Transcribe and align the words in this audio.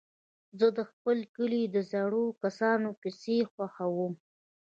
زه 0.59 0.67
د 0.77 0.79
خپل 0.91 1.17
کلي 1.35 1.63
د 1.67 1.77
زړو 1.91 2.25
کسانو 2.43 2.89
کيسې 3.01 3.37
خوښوم. 3.51 4.13